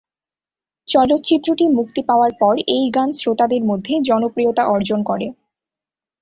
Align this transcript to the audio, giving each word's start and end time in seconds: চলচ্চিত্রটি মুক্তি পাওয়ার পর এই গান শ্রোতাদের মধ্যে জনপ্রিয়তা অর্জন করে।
চলচ্চিত্রটি 0.87 1.65
মুক্তি 1.69 2.01
পাওয়ার 2.09 2.31
পর 2.39 2.53
এই 2.75 2.85
গান 2.95 3.09
শ্রোতাদের 3.11 3.61
মধ্যে 3.65 3.93
জনপ্রিয়তা 4.09 4.63
অর্জন 4.67 4.99
করে। 5.03 5.27